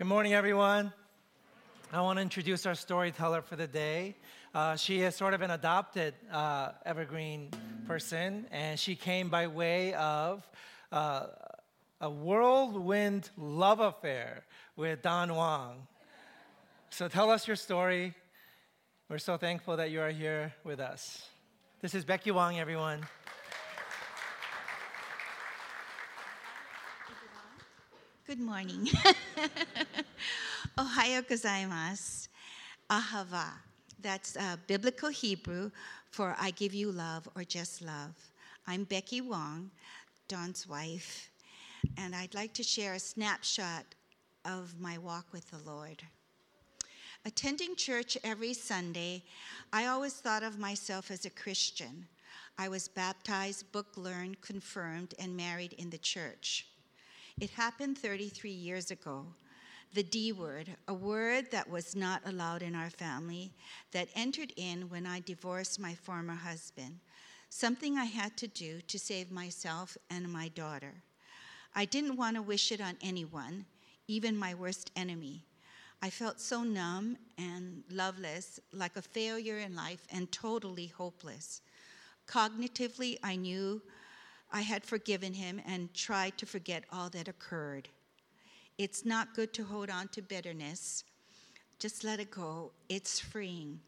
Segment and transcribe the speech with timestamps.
[0.00, 0.94] Good morning, everyone.
[1.92, 4.16] I want to introduce our storyteller for the day.
[4.54, 7.50] Uh, she is sort of an adopted uh, evergreen
[7.86, 10.48] person, and she came by way of
[10.90, 11.26] uh,
[12.00, 14.44] a whirlwind love affair
[14.74, 15.86] with Don Wong.
[16.88, 18.14] So tell us your story.
[19.10, 21.28] We're so thankful that you are here with us.
[21.82, 23.06] This is Becky Wong, everyone.
[28.26, 28.88] Good morning.
[30.78, 32.28] Ohayo gozaimasu.
[32.88, 33.48] Ahava.
[34.02, 35.70] That's uh, biblical Hebrew
[36.10, 38.14] for I give you love or just love.
[38.66, 39.70] I'm Becky Wong,
[40.28, 41.30] Don's wife,
[41.96, 43.84] and I'd like to share a snapshot
[44.44, 46.02] of my walk with the Lord.
[47.24, 49.22] Attending church every Sunday,
[49.72, 52.06] I always thought of myself as a Christian.
[52.58, 56.66] I was baptized, book learned, confirmed, and married in the church.
[57.40, 59.26] It happened 33 years ago.
[59.92, 63.52] The D word, a word that was not allowed in our family,
[63.90, 67.00] that entered in when I divorced my former husband,
[67.48, 71.02] something I had to do to save myself and my daughter.
[71.74, 73.66] I didn't want to wish it on anyone,
[74.06, 75.44] even my worst enemy.
[76.00, 81.62] I felt so numb and loveless, like a failure in life and totally hopeless.
[82.28, 83.82] Cognitively, I knew
[84.52, 87.88] I had forgiven him and tried to forget all that occurred.
[88.80, 91.04] It's not good to hold on to bitterness.
[91.78, 92.72] Just let it go.
[92.88, 93.78] It's freeing.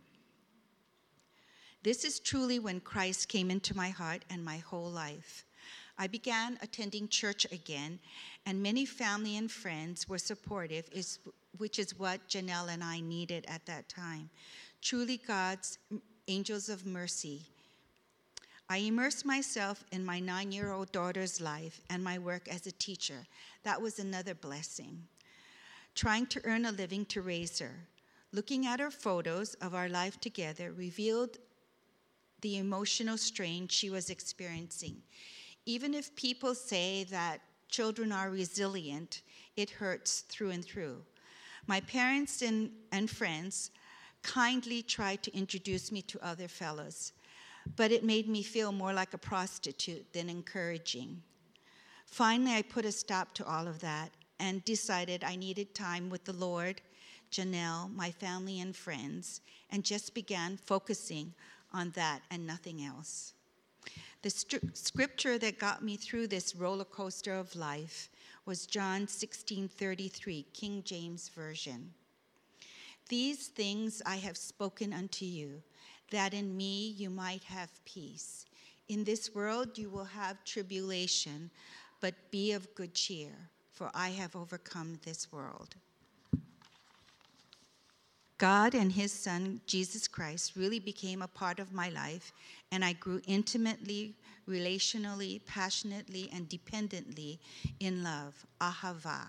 [1.82, 5.46] This is truly when Christ came into my heart and my whole life.
[5.96, 8.00] I began attending church again,
[8.44, 10.90] and many family and friends were supportive,
[11.56, 14.28] which is what Janelle and I needed at that time.
[14.82, 15.78] Truly, God's
[16.28, 17.46] angels of mercy
[18.72, 22.72] I immersed myself in my nine year old daughter's life and my work as a
[22.72, 23.26] teacher.
[23.64, 25.08] That was another blessing.
[25.94, 27.86] Trying to earn a living to raise her.
[28.32, 31.36] Looking at her photos of our life together revealed
[32.40, 35.02] the emotional strain she was experiencing.
[35.66, 39.20] Even if people say that children are resilient,
[39.54, 41.04] it hurts through and through.
[41.66, 43.70] My parents and, and friends
[44.22, 47.12] kindly tried to introduce me to other fellows
[47.76, 51.22] but it made me feel more like a prostitute than encouraging.
[52.06, 56.24] Finally, I put a stop to all of that and decided I needed time with
[56.24, 56.80] the Lord,
[57.30, 59.40] Janelle, my family, and friends,
[59.70, 61.32] and just began focusing
[61.72, 63.34] on that and nothing else.
[64.20, 68.10] The scripture that got me through this roller coaster of life
[68.44, 71.94] was John 16:33, King James Version.
[73.08, 75.62] These things I have spoken unto you
[76.12, 78.46] that in me you might have peace.
[78.88, 81.50] In this world you will have tribulation,
[82.00, 83.32] but be of good cheer,
[83.72, 85.74] for I have overcome this world.
[88.38, 92.32] God and His Son, Jesus Christ, really became a part of my life,
[92.72, 94.16] and I grew intimately,
[94.48, 97.38] relationally, passionately, and dependently
[97.78, 98.44] in love.
[98.60, 99.28] Ahava.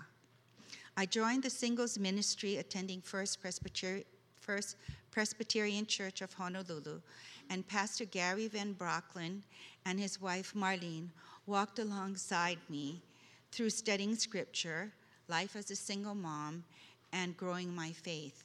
[0.98, 4.06] I joined the singles ministry attending First Presbyterian,
[4.40, 4.78] First
[5.14, 7.00] Presbyterian Church of Honolulu,
[7.52, 9.44] and Pastor Gary Van Brocklin
[9.86, 11.10] and his wife Marlene
[11.46, 13.00] walked alongside me
[13.52, 14.92] through studying scripture,
[15.28, 16.64] life as a single mom,
[17.12, 18.44] and growing my faith.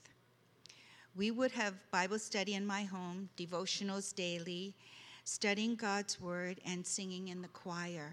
[1.16, 4.74] We would have Bible study in my home, devotionals daily,
[5.24, 8.12] studying God's word, and singing in the choir.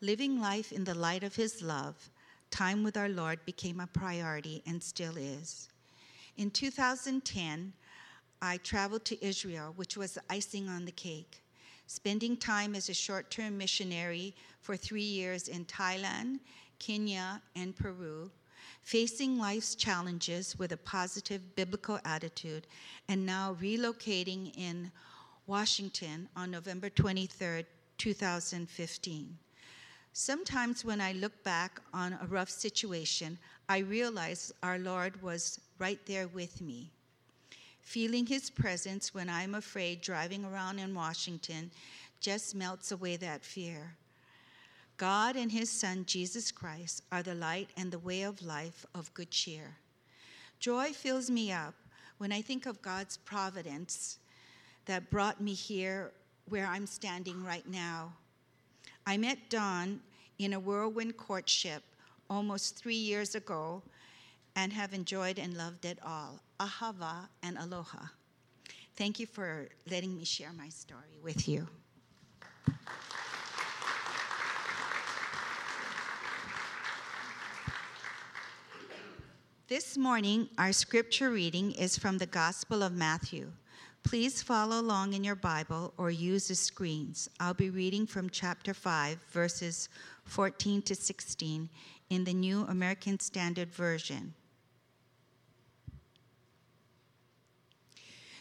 [0.00, 2.08] Living life in the light of His love,
[2.50, 5.68] time with our Lord became a priority and still is.
[6.38, 7.72] In 2010,
[8.40, 11.42] I traveled to Israel, which was icing on the cake,
[11.88, 16.38] spending time as a short term missionary for three years in Thailand,
[16.78, 18.30] Kenya, and Peru,
[18.82, 22.68] facing life's challenges with a positive biblical attitude,
[23.08, 24.92] and now relocating in
[25.48, 27.64] Washington on November 23,
[27.98, 29.38] 2015.
[30.12, 33.38] Sometimes when I look back on a rough situation,
[33.68, 36.90] I realize our Lord was right there with me.
[37.80, 41.70] Feeling his presence when I'm afraid driving around in Washington
[42.20, 43.94] just melts away that fear.
[44.96, 49.14] God and his Son, Jesus Christ, are the light and the way of life of
[49.14, 49.76] good cheer.
[50.58, 51.74] Joy fills me up
[52.18, 54.18] when I think of God's providence
[54.86, 56.10] that brought me here
[56.48, 58.12] where I'm standing right now.
[59.06, 60.00] I met Don
[60.38, 61.82] in a whirlwind courtship
[62.28, 63.82] almost three years ago
[64.58, 66.40] and have enjoyed and loved it all.
[66.58, 68.06] Ahava and aloha.
[68.96, 71.68] Thank you for letting me share my story with you.
[79.68, 83.52] This morning, our scripture reading is from the Gospel of Matthew.
[84.02, 87.28] Please follow along in your Bible or use the screens.
[87.38, 89.88] I'll be reading from chapter 5, verses
[90.24, 91.68] 14 to 16
[92.10, 94.34] in the New American Standard Version.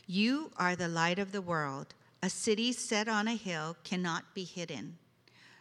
[0.07, 1.93] You are the light of the world.
[2.23, 4.97] A city set on a hill cannot be hidden.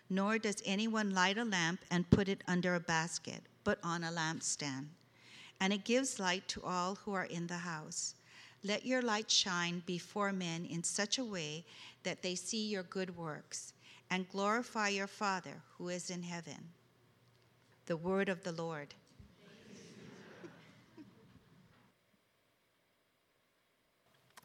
[0.08, 4.10] Nor does anyone light a lamp and put it under a basket, but on a
[4.10, 4.86] lampstand
[5.60, 8.14] and it gives light to all who are in the house.
[8.62, 11.64] Let your light shine before men in such a way
[12.02, 13.72] that they see your good works
[14.10, 16.72] and glorify your Father who is in heaven.
[17.86, 18.94] The word of the Lord.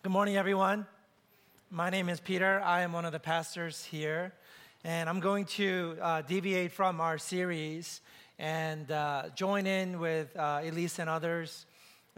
[0.03, 0.87] Good morning, everyone.
[1.69, 2.59] My name is Peter.
[2.65, 4.33] I am one of the pastors here,
[4.83, 8.01] and I'm going to uh, deviate from our series
[8.39, 11.67] and uh, join in with uh, Elise and others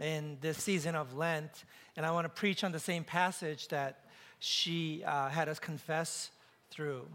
[0.00, 1.64] in this season of Lent.
[1.94, 4.06] And I want to preach on the same passage that
[4.38, 6.30] she uh, had us confess
[6.70, 7.06] through.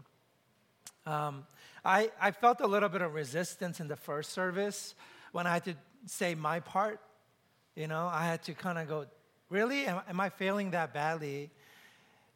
[1.04, 1.46] Um,
[1.84, 4.94] I, I felt a little bit of resistance in the first service
[5.32, 5.74] when I had to
[6.06, 7.00] say my part.
[7.74, 9.06] You know, I had to kind of go,
[9.50, 9.86] really?
[9.86, 11.50] Am, am, I failing that badly?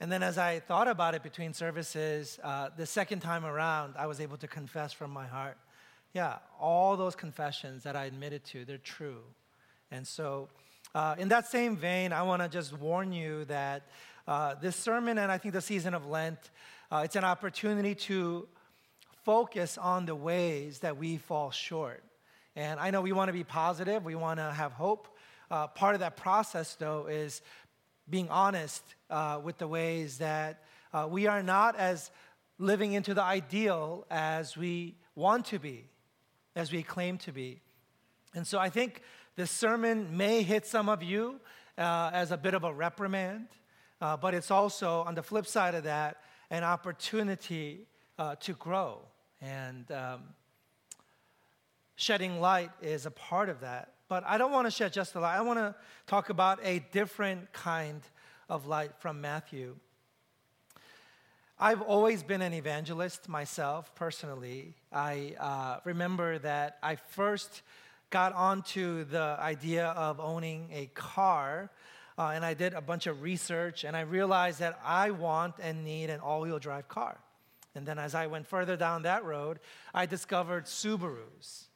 [0.00, 4.06] And then as I thought about it between services, uh, the second time around, I
[4.06, 5.56] was able to confess from my heart
[6.14, 9.20] yeah, all those confessions that I admitted to, they're true.
[9.90, 10.48] And so,
[10.94, 13.88] uh, in that same vein, I want to just warn you that
[14.28, 16.38] uh, this sermon and I think the season of Lent,
[16.90, 18.46] uh, it's an opportunity to
[19.24, 22.02] focus on the ways that we fall short.
[22.54, 25.08] And I know we want to be positive, we want to have hope.
[25.54, 27.40] Uh, part of that process, though, is
[28.10, 32.10] being honest uh, with the ways that uh, we are not as
[32.58, 35.84] living into the ideal as we want to be
[36.56, 37.60] as we claim to be.
[38.34, 39.02] And so I think
[39.36, 41.38] this sermon may hit some of you
[41.78, 43.46] uh, as a bit of a reprimand,
[44.00, 46.16] uh, but it's also, on the flip side of that,
[46.50, 47.86] an opportunity
[48.18, 49.02] uh, to grow.
[49.40, 50.22] And um,
[51.94, 53.93] shedding light is a part of that.
[54.08, 55.74] But I don't want to shed just the light, I want to
[56.06, 58.02] talk about a different kind
[58.48, 59.76] of light from Matthew.
[61.58, 64.74] I've always been an evangelist myself, personally.
[64.92, 67.62] I uh, remember that I first
[68.10, 71.70] got onto the idea of owning a car,
[72.18, 75.84] uh, and I did a bunch of research, and I realized that I want and
[75.84, 77.18] need an all wheel drive car.
[77.74, 79.58] And then as I went further down that road,
[79.94, 81.68] I discovered Subarus.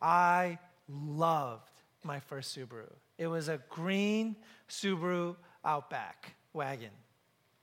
[0.00, 0.58] I
[0.88, 1.70] loved
[2.02, 2.90] my first Subaru.
[3.18, 4.36] It was a green
[4.68, 6.90] Subaru Outback wagon.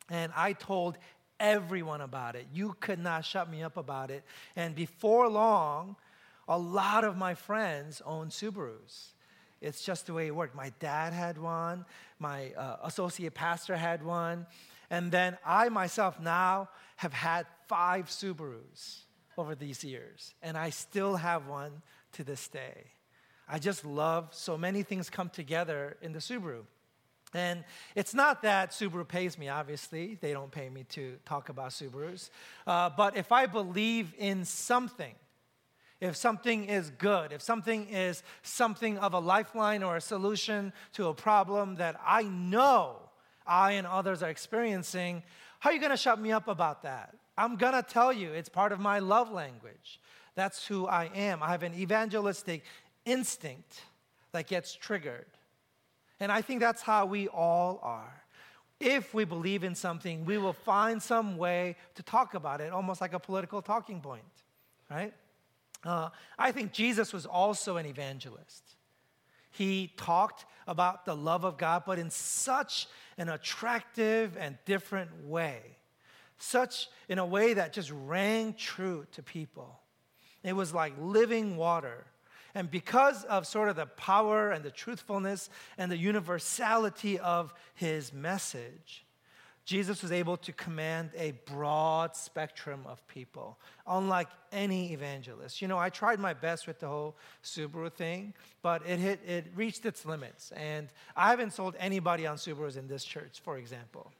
[0.09, 0.97] And I told
[1.39, 2.47] everyone about it.
[2.53, 4.23] You could not shut me up about it.
[4.55, 5.95] And before long,
[6.47, 9.13] a lot of my friends owned Subarus.
[9.61, 10.55] It's just the way it worked.
[10.55, 11.85] My dad had one,
[12.19, 14.47] my uh, associate pastor had one,
[14.89, 19.01] and then I myself now have had five Subarus
[19.37, 21.83] over these years, and I still have one
[22.13, 22.85] to this day.
[23.53, 26.61] I just love so many things come together in the Subaru.
[27.33, 27.65] And
[27.95, 30.17] it's not that Subaru pays me, obviously.
[30.21, 32.29] They don't pay me to talk about Subarus.
[32.65, 35.13] Uh, but if I believe in something,
[35.99, 41.07] if something is good, if something is something of a lifeline or a solution to
[41.07, 42.95] a problem that I know
[43.45, 45.23] I and others are experiencing,
[45.59, 47.15] how are you going to shut me up about that?
[47.37, 49.99] I'm going to tell you, it's part of my love language.
[50.35, 51.43] That's who I am.
[51.43, 52.63] I have an evangelistic
[53.05, 53.81] instinct
[54.31, 55.27] that gets triggered.
[56.19, 58.23] And I think that's how we all are.
[58.79, 63.01] If we believe in something, we will find some way to talk about it, almost
[63.01, 64.23] like a political talking point,
[64.89, 65.13] right?
[65.83, 68.75] Uh, I think Jesus was also an evangelist.
[69.51, 75.59] He talked about the love of God, but in such an attractive and different way,
[76.37, 79.79] such in a way that just rang true to people.
[80.43, 82.05] It was like living water
[82.53, 88.13] and because of sort of the power and the truthfulness and the universality of his
[88.13, 89.05] message,
[89.63, 95.61] Jesus was able to command a broad spectrum of people, unlike any evangelist.
[95.61, 99.45] You know, I tried my best with the whole Subaru thing, but it, hit, it
[99.55, 100.51] reached its limits.
[100.53, 104.11] And I haven't sold anybody on Subarus in this church, for example.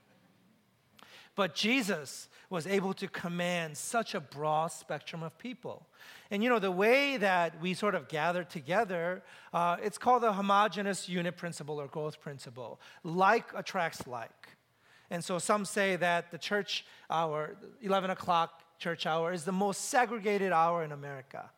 [1.34, 5.86] But Jesus was able to command such a broad spectrum of people.
[6.30, 9.22] And you know, the way that we sort of gather together,
[9.52, 12.80] uh, it's called the homogenous unit principle or growth principle.
[13.02, 14.48] Like attracts like.
[15.10, 19.90] And so some say that the church hour, 11 o'clock church hour, is the most
[19.90, 21.50] segregated hour in America.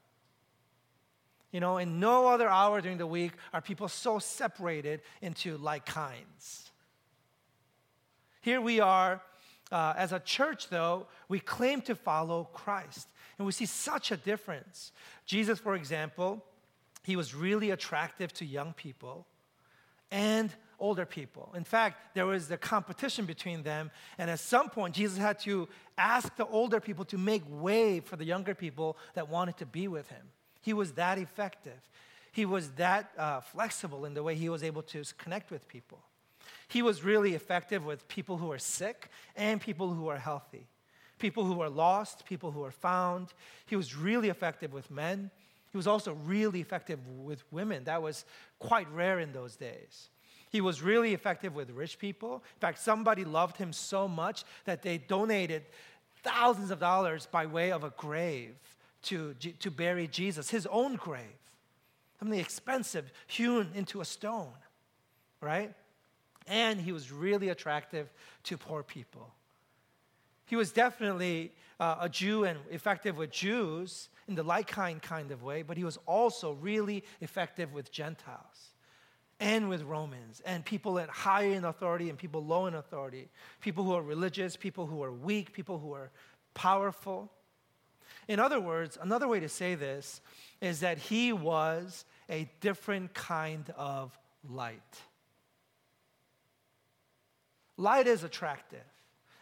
[1.51, 5.87] You know, in no other hour during the week are people so separated into like
[5.87, 6.71] kinds.
[8.41, 9.23] Here we are
[9.75, 13.09] uh, as a church, though, we claim to follow Christ.
[13.37, 14.93] And we see such a difference.
[15.27, 16.45] Jesus, for example,
[17.03, 19.27] he was really attractive to young people
[20.13, 21.53] and older people.
[21.57, 23.91] In fact, there was the competition between them.
[24.17, 28.15] And at some point, Jesus had to ask the older people to make way for
[28.15, 30.31] the younger people that wanted to be with him.
[30.61, 31.81] He was that effective.
[32.31, 35.99] He was that uh, flexible in the way he was able to connect with people.
[36.69, 40.67] He was really effective with people who are sick and people who are healthy,
[41.19, 43.33] people who are lost, people who are found.
[43.67, 45.31] He was really effective with men.
[45.71, 47.85] He was also really effective with women.
[47.85, 48.25] That was
[48.59, 50.09] quite rare in those days.
[50.51, 52.35] He was really effective with rich people.
[52.35, 55.65] In fact, somebody loved him so much that they donated
[56.23, 58.55] thousands of dollars by way of a grave
[59.03, 61.23] to, to bury Jesus, his own grave.
[62.19, 64.55] Something expensive hewn into a stone,
[65.41, 65.75] right?
[66.47, 68.13] And he was really attractive
[68.45, 69.33] to poor people.
[70.47, 75.31] He was definitely uh, a Jew and effective with Jews in the like kind kind
[75.31, 78.73] of way, but he was also really effective with Gentiles
[79.41, 83.29] and with Romans and people in high in authority and people low in authority,
[83.61, 86.11] people who are religious, people who are weak, people who are
[86.55, 87.33] powerful.
[88.29, 90.21] In other words, another way to say this
[90.61, 94.17] is that he was a different kind of
[94.49, 94.81] light.
[97.77, 98.85] Light is attractive,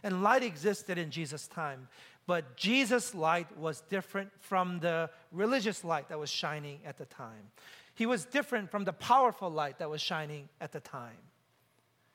[0.03, 1.89] and light existed in Jesus' time.
[2.27, 7.51] But Jesus' light was different from the religious light that was shining at the time.
[7.95, 11.19] He was different from the powerful light that was shining at the time.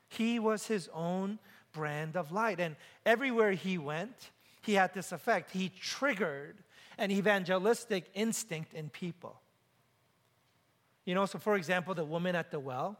[0.09, 1.39] He was his own
[1.73, 2.59] brand of light.
[2.59, 4.31] And everywhere he went,
[4.61, 5.51] he had this effect.
[5.51, 6.57] He triggered
[6.97, 9.39] an evangelistic instinct in people.
[11.05, 12.97] You know, so for example, the woman at the well,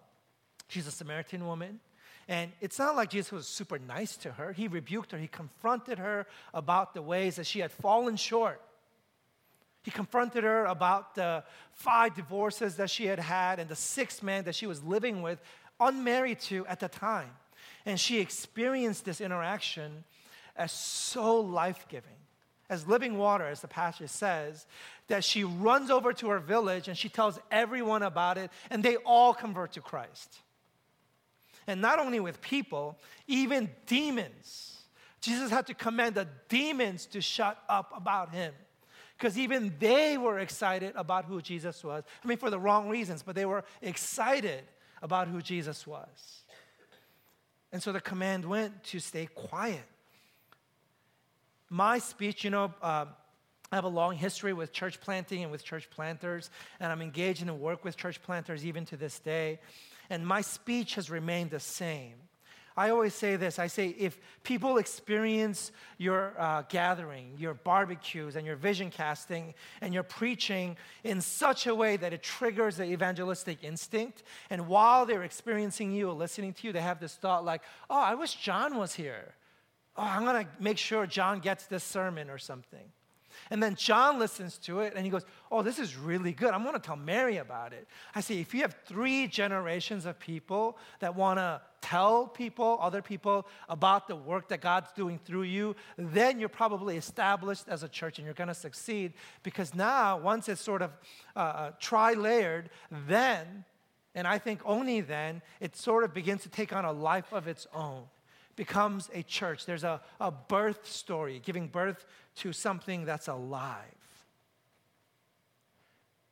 [0.67, 1.79] she's a Samaritan woman.
[2.27, 4.51] And it's not like Jesus was super nice to her.
[4.51, 8.62] He rebuked her, he confronted her about the ways that she had fallen short.
[9.84, 14.43] He confronted her about the five divorces that she had had and the sixth man
[14.43, 15.39] that she was living with,
[15.79, 17.29] unmarried to at the time.
[17.86, 20.03] And she experienced this interaction
[20.57, 22.17] as so life giving,
[22.69, 24.65] as living water, as the passage says,
[25.07, 28.98] that she runs over to her village and she tells everyone about it, and they
[28.98, 30.39] all convert to Christ.
[31.67, 32.97] And not only with people,
[33.27, 34.77] even demons.
[35.19, 38.53] Jesus had to command the demons to shut up about him
[39.17, 42.03] because even they were excited about who Jesus was.
[42.24, 44.63] I mean, for the wrong reasons, but they were excited
[45.01, 46.43] about who Jesus was.
[47.71, 49.83] And so the command went to stay quiet.
[51.69, 53.05] My speech, you know, uh,
[53.71, 57.41] I have a long history with church planting and with church planters, and I'm engaged
[57.41, 59.59] in work with church planters even to this day
[60.09, 62.15] and my speech has remained the same.
[62.77, 68.45] I always say this I say, if people experience your uh, gathering, your barbecues, and
[68.45, 73.63] your vision casting, and your preaching in such a way that it triggers the evangelistic
[73.63, 74.21] instinct,
[74.51, 78.13] and while they're experiencing you listening to you, they have this thought like, oh, I
[78.13, 79.33] wish John was here.
[79.95, 82.91] Oh, I'm gonna make sure John gets this sermon or something.
[83.50, 86.54] And then John listens to it and he goes, Oh, this is really good.
[86.54, 87.88] I'm going to tell Mary about it.
[88.13, 93.01] I say, if you have three generations of people that want to tell people, other
[93.01, 97.88] people, about the work that God's doing through you, then you're probably established as a
[97.88, 99.13] church and you're going to succeed
[99.44, 100.92] because now, once it's sort of
[101.36, 102.70] uh, uh tri layered,
[103.08, 103.63] then,
[104.16, 107.48] and I think only then, it sort of begins to take on a life of
[107.48, 108.04] its own
[108.57, 109.65] becomes a church.
[109.65, 112.05] There's a, a birth story, giving birth
[112.37, 113.85] to something that's alive.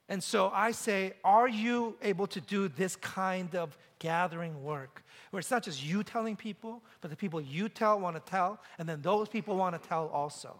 [0.09, 5.03] And so I say, are you able to do this kind of gathering work?
[5.31, 8.59] Where it's not just you telling people, but the people you tell want to tell,
[8.77, 10.59] and then those people want to tell also.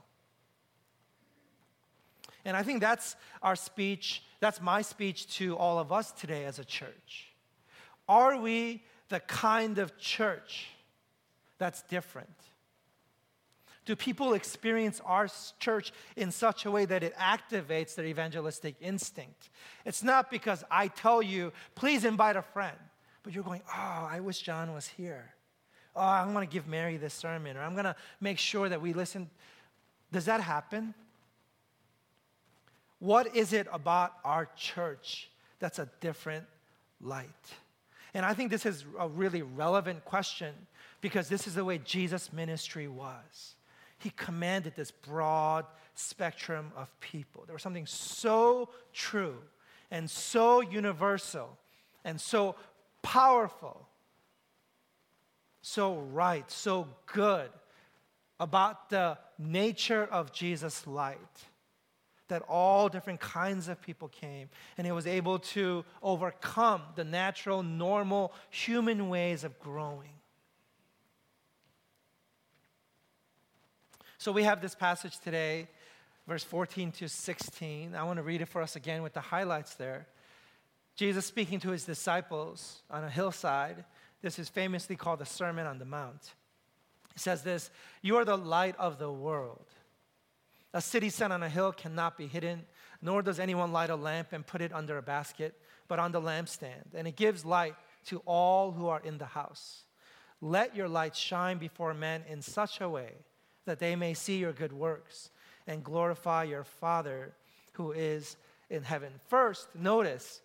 [2.44, 6.60] And I think that's our speech, that's my speech to all of us today as
[6.60, 7.34] a church.
[8.08, 10.68] Are we the kind of church
[11.58, 12.30] that's different?
[13.86, 15.28] Do people experience our
[15.60, 19.50] church in such a way that it activates their evangelistic instinct?
[19.86, 22.78] It's not because I tell you, please invite a friend,
[23.22, 25.36] but you're going, oh, I wish John was here.
[25.96, 28.82] Oh, I'm going to give Mary this sermon, or I'm going to make sure that
[28.82, 29.30] we listen.
[30.12, 30.96] Does that happen?
[33.00, 36.46] What is it about our church that's a different
[37.00, 37.30] light?
[38.16, 40.54] And I think this is a really relevant question
[41.02, 43.56] because this is the way Jesus' ministry was.
[43.98, 47.44] He commanded this broad spectrum of people.
[47.46, 49.38] There was something so true
[49.92, 51.58] and so universal
[52.04, 52.56] and so
[53.02, 53.88] powerful,
[55.62, 57.50] so right, so good
[58.40, 61.18] about the nature of Jesus' light
[62.28, 67.64] that all different kinds of people came and he was able to overcome the natural,
[67.64, 70.10] normal human ways of growing.
[74.26, 75.68] So we have this passage today,
[76.28, 77.94] verse 14 to 16.
[77.94, 80.08] I want to read it for us again with the highlights there.
[80.96, 83.86] Jesus speaking to his disciples on a hillside.
[84.24, 86.34] This is famously called the Sermon on the Mount.
[87.14, 87.70] He says this
[88.02, 89.68] You are the light of the world.
[90.74, 92.66] A city set on a hill cannot be hidden,
[93.04, 95.54] nor does anyone light a lamp and put it under a basket,
[95.88, 97.76] but on the lampstand, and it gives light
[98.08, 99.84] to all who are in the house.
[100.42, 103.18] Let your light shine before men in such a way
[103.66, 105.30] that they may see your good works
[105.68, 107.34] and glorify your Father
[107.74, 108.38] who is
[108.70, 109.12] in heaven.
[109.28, 110.42] First, notice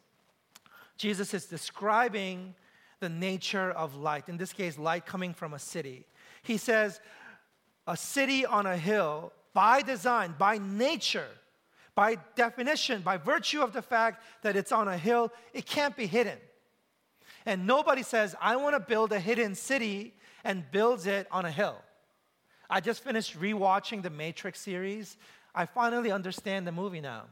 [0.96, 2.54] Jesus is describing
[3.00, 4.28] the nature of light.
[4.28, 6.06] In this case, light coming from a city.
[6.42, 7.00] He says,
[7.86, 11.28] a city on a hill by design, by nature,
[11.94, 16.06] by definition, by virtue of the fact that it's on a hill, it can't be
[16.06, 16.38] hidden.
[17.46, 21.50] And nobody says, I want to build a hidden city and builds it on a
[21.50, 21.76] hill.
[22.70, 25.16] I just finished rewatching the Matrix series.
[25.54, 27.24] I finally understand the movie now.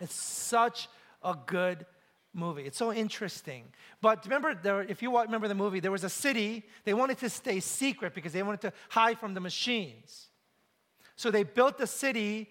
[0.00, 0.88] It's such
[1.24, 1.84] a good
[2.32, 2.62] movie.
[2.62, 3.64] It's so interesting.
[4.00, 7.28] But remember, there, if you remember the movie, there was a city, they wanted to
[7.28, 10.28] stay secret because they wanted to hide from the machines.
[11.16, 12.50] So they built the city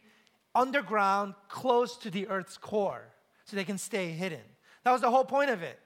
[0.53, 3.05] underground close to the earth's core
[3.45, 4.41] so they can stay hidden.
[4.83, 5.79] That was the whole point of it,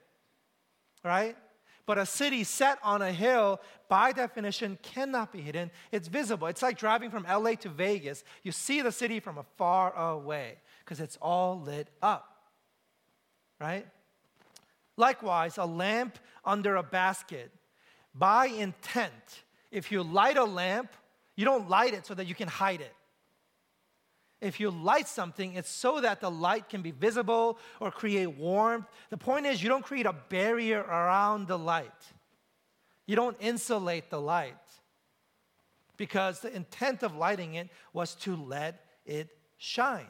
[1.04, 1.36] right?
[1.90, 5.72] But a city set on a hill, by definition, cannot be hidden.
[5.90, 6.46] It's visible.
[6.46, 8.22] It's like driving from LA to Vegas.
[8.44, 12.44] You see the city from afar away because it's all lit up,
[13.60, 13.88] right?
[14.96, 17.50] Likewise, a lamp under a basket,
[18.14, 20.92] by intent, if you light a lamp,
[21.34, 22.94] you don't light it so that you can hide it.
[24.40, 28.86] If you light something, it's so that the light can be visible or create warmth.
[29.10, 31.90] The point is, you don't create a barrier around the light,
[33.06, 34.54] you don't insulate the light.
[35.96, 40.08] Because the intent of lighting it was to let it shine.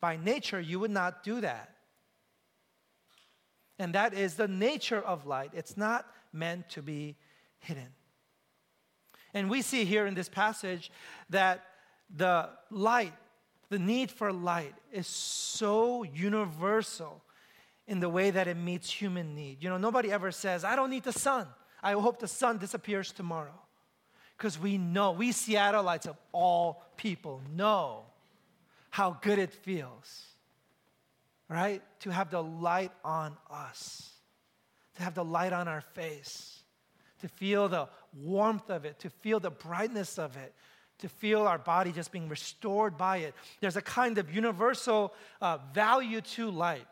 [0.00, 1.74] By nature, you would not do that.
[3.80, 5.50] And that is the nature of light.
[5.52, 7.16] It's not meant to be
[7.58, 7.88] hidden.
[9.32, 10.92] And we see here in this passage
[11.30, 11.64] that
[12.14, 13.14] the light,
[13.70, 17.22] the need for light, is so universal
[17.86, 19.62] in the way that it meets human need.
[19.62, 21.46] You know, nobody ever says, I don't need the sun.
[21.82, 23.60] I hope the sun disappears tomorrow.
[24.36, 28.04] Because we know, we Seattleites of all people know
[28.90, 30.24] how good it feels,
[31.48, 31.82] right?
[32.00, 34.10] To have the light on us,
[34.96, 36.62] to have the light on our face,
[37.20, 37.88] to feel the
[38.22, 40.54] warmth of it, to feel the brightness of it,
[40.98, 43.34] to feel our body just being restored by it.
[43.60, 46.86] There's a kind of universal uh, value to light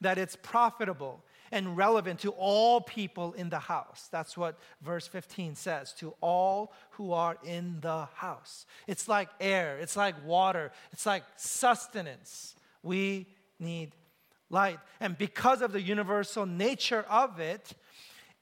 [0.00, 4.08] that it's profitable and relevant to all people in the house.
[4.10, 8.66] That's what verse 15 says to all who are in the house.
[8.86, 12.56] It's like air, it's like water, it's like sustenance.
[12.82, 13.26] We
[13.60, 13.94] need
[14.50, 14.78] light.
[15.00, 17.72] And because of the universal nature of it,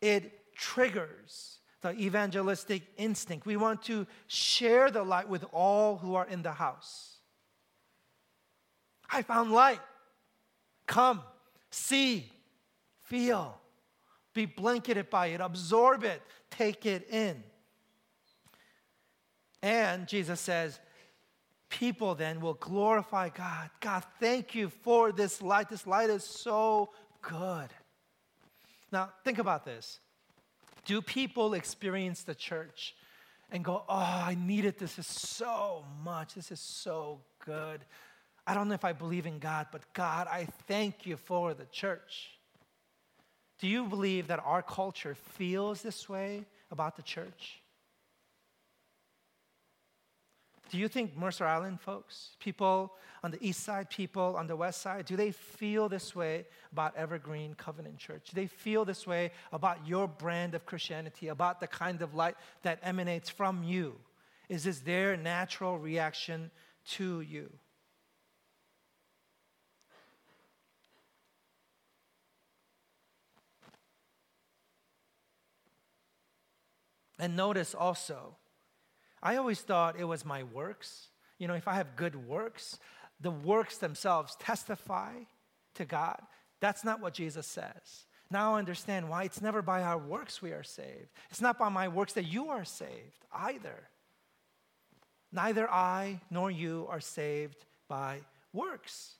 [0.00, 3.44] it triggers the evangelistic instinct.
[3.44, 7.16] We want to share the light with all who are in the house.
[9.10, 9.80] I found light.
[10.86, 11.22] Come,
[11.70, 12.30] see,
[13.02, 13.60] feel,
[14.32, 17.42] be blanketed by it, absorb it, take it in.
[19.62, 20.80] And Jesus says,
[21.68, 23.70] people then will glorify God.
[23.80, 25.68] God, thank you for this light.
[25.68, 26.90] This light is so
[27.20, 27.68] good.
[28.90, 30.00] Now, think about this.
[30.84, 32.94] Do people experience the church
[33.50, 34.78] and go, Oh, I need it.
[34.78, 36.34] this is so much.
[36.34, 37.84] This is so good.
[38.46, 41.66] I don't know if I believe in God, but God, I thank you for the
[41.66, 42.30] church.
[43.60, 47.61] Do you believe that our culture feels this way about the church?
[50.72, 54.80] Do you think Mercer Island folks, people on the east side, people on the west
[54.80, 58.30] side, do they feel this way about Evergreen Covenant Church?
[58.30, 62.36] Do they feel this way about your brand of Christianity, about the kind of light
[62.62, 63.96] that emanates from you?
[64.48, 66.50] Is this their natural reaction
[66.92, 67.52] to you?
[77.18, 78.36] And notice also,
[79.22, 81.08] I always thought it was my works.
[81.38, 82.78] You know, if I have good works,
[83.20, 85.12] the works themselves testify
[85.74, 86.20] to God.
[86.60, 88.06] That's not what Jesus says.
[88.30, 91.10] Now I understand why it's never by our works we are saved.
[91.30, 93.88] It's not by my works that you are saved either.
[95.30, 98.20] Neither I nor you are saved by
[98.52, 99.14] works.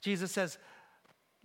[0.00, 0.58] Jesus says,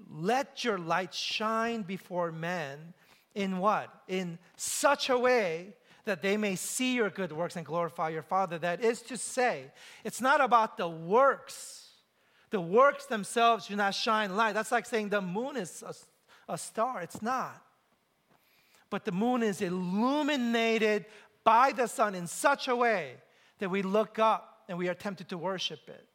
[0.09, 2.93] Let your light shine before men
[3.33, 3.89] in what?
[4.07, 5.73] In such a way
[6.05, 8.57] that they may see your good works and glorify your Father.
[8.57, 9.71] That is to say,
[10.03, 11.89] it's not about the works.
[12.51, 14.53] The works themselves do not shine light.
[14.53, 17.01] That's like saying the moon is a, a star.
[17.01, 17.61] It's not.
[18.89, 21.05] But the moon is illuminated
[21.43, 23.15] by the sun in such a way
[23.59, 26.07] that we look up and we are tempted to worship it.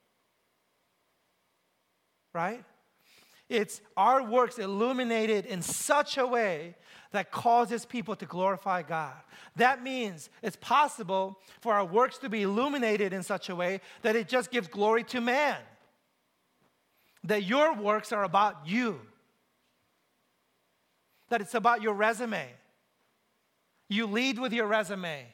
[2.32, 2.64] Right?
[3.50, 6.76] It's our works illuminated in such a way
[7.10, 9.16] that causes people to glorify God.
[9.56, 14.14] That means it's possible for our works to be illuminated in such a way that
[14.14, 15.56] it just gives glory to man.
[17.24, 19.00] That your works are about you,
[21.28, 22.46] that it's about your resume.
[23.88, 25.26] You lead with your resume.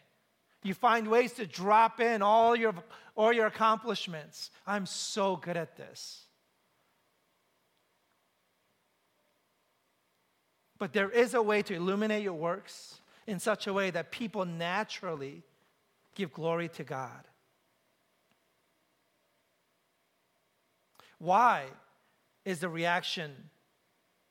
[0.62, 2.74] You find ways to drop in all your,
[3.14, 4.50] all your accomplishments.
[4.66, 6.25] I'm so good at this.
[10.78, 14.44] But there is a way to illuminate your works in such a way that people
[14.44, 15.42] naturally
[16.14, 17.26] give glory to God.
[21.18, 21.64] Why
[22.44, 23.32] is the reaction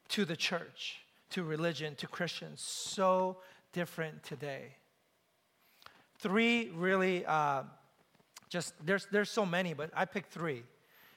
[0.10, 1.00] to the church,
[1.32, 3.38] to religion, to Christians so
[3.74, 4.76] different today?
[6.20, 7.64] Three really, uh,
[8.50, 10.64] just there's, there's so many, but I picked three.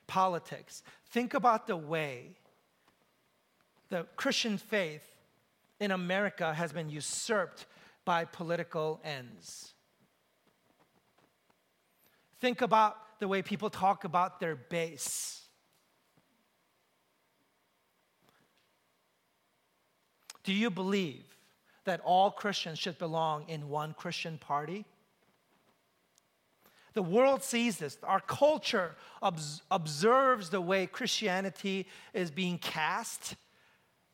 [0.07, 0.83] Politics.
[1.11, 2.39] Think about the way
[3.91, 5.18] the Christian faith
[5.81, 7.67] in America has been usurped
[8.05, 9.75] by political ends.
[12.41, 15.43] Think about the way people talk about their base.
[20.45, 21.27] Do you believe
[21.85, 24.87] that all Christians should belong in one Christian party?
[26.95, 27.99] The world sees this.
[28.03, 33.37] Our culture obs- observes the way Christianity is being cast,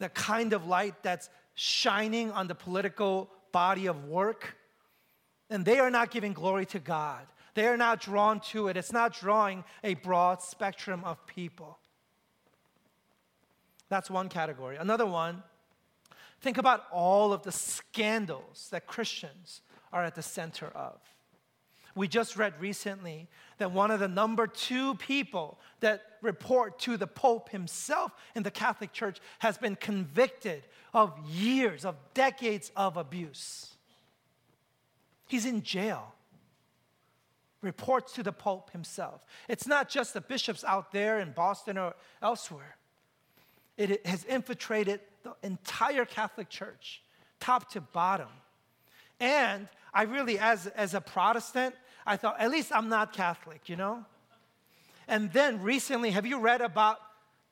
[0.01, 4.57] the kind of light that's shining on the political body of work,
[5.51, 7.27] and they are not giving glory to God.
[7.55, 8.77] They are not drawn to it.
[8.77, 11.79] It's not drawing a broad spectrum of people.
[13.89, 14.77] That's one category.
[14.77, 15.43] Another one,
[16.41, 19.61] think about all of the scandals that Christians
[19.93, 20.99] are at the center of.
[21.95, 23.29] We just read recently
[23.59, 28.51] that one of the number two people that report to the Pope himself in the
[28.51, 33.71] Catholic Church has been convicted of years, of decades of abuse.
[35.29, 36.15] He's in jail.
[37.63, 39.25] Reports to the Pope himself.
[39.49, 42.77] It's not just the bishops out there in Boston or elsewhere,
[43.77, 47.03] it has infiltrated the entire Catholic Church,
[47.41, 48.29] top to bottom.
[49.19, 51.75] And I really, as, as a Protestant,
[52.07, 54.05] I thought, at least I'm not Catholic, you know?
[55.09, 56.99] And then recently, have you read about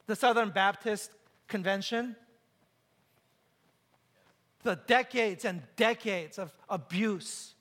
[0.06, 1.10] the Southern Baptist
[1.48, 2.16] Convention?
[4.62, 7.54] The decades and decades of abuse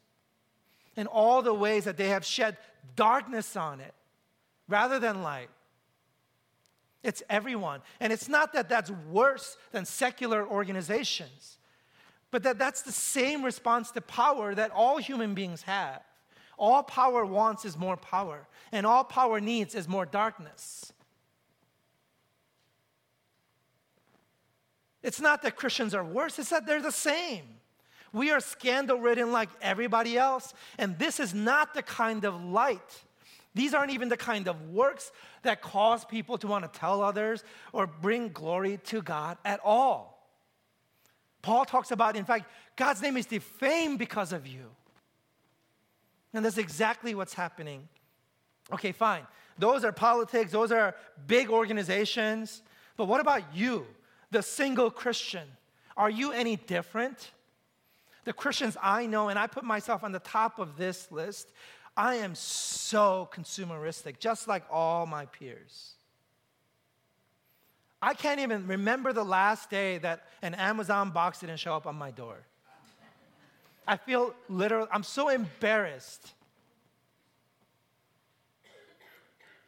[0.95, 2.57] and all the ways that they have shed
[2.95, 3.93] darkness on it
[4.67, 5.49] rather than light.
[7.03, 7.81] It's everyone.
[7.99, 11.57] And it's not that that's worse than secular organizations,
[12.29, 16.01] but that that's the same response to power that all human beings have.
[16.61, 20.93] All power wants is more power, and all power needs is more darkness.
[25.01, 27.45] It's not that Christians are worse, it's that they're the same.
[28.13, 33.01] We are scandal ridden like everybody else, and this is not the kind of light.
[33.55, 37.43] These aren't even the kind of works that cause people to want to tell others
[37.73, 40.31] or bring glory to God at all.
[41.41, 42.45] Paul talks about, in fact,
[42.75, 44.69] God's name is defamed because of you.
[46.33, 47.87] And that's exactly what's happening.
[48.71, 49.27] Okay, fine.
[49.57, 50.95] Those are politics, those are
[51.27, 52.61] big organizations.
[52.97, 53.85] But what about you,
[54.31, 55.47] the single Christian?
[55.97, 57.31] Are you any different?
[58.23, 61.51] The Christians I know, and I put myself on the top of this list,
[61.97, 65.93] I am so consumeristic, just like all my peers.
[68.01, 71.95] I can't even remember the last day that an Amazon box didn't show up on
[71.95, 72.37] my door.
[73.87, 76.33] I feel literally, I'm so embarrassed.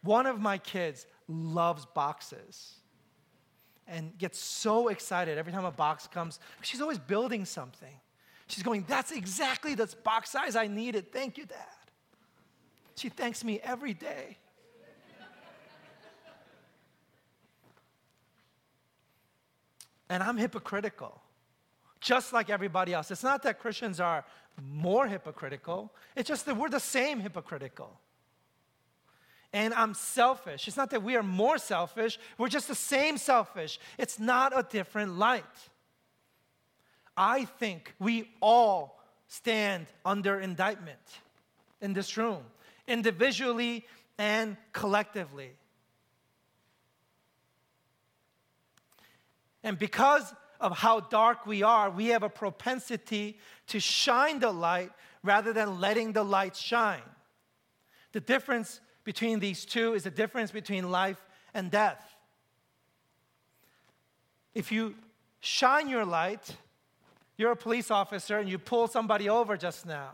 [0.01, 2.75] One of my kids loves boxes
[3.87, 6.39] and gets so excited every time a box comes.
[6.61, 7.93] She's always building something.
[8.47, 11.11] She's going, That's exactly the box size I needed.
[11.11, 11.57] Thank you, Dad.
[12.95, 14.37] She thanks me every day.
[20.09, 21.21] and I'm hypocritical,
[22.03, 23.09] just like everybody else.
[23.09, 24.23] It's not that Christians are
[24.61, 27.99] more hypocritical, it's just that we're the same hypocritical.
[29.51, 30.67] And I'm selfish.
[30.67, 33.79] It's not that we are more selfish, we're just the same selfish.
[33.97, 35.43] It's not a different light.
[37.15, 40.99] I think we all stand under indictment
[41.81, 42.43] in this room,
[42.87, 43.85] individually
[44.17, 45.51] and collectively.
[49.63, 54.91] And because of how dark we are, we have a propensity to shine the light
[55.21, 57.01] rather than letting the light shine.
[58.13, 61.17] The difference between these two is the difference between life
[61.53, 62.01] and death.
[64.55, 64.95] If you
[65.41, 66.55] shine your light,
[67.35, 70.11] you're a police officer and you pull somebody over just now.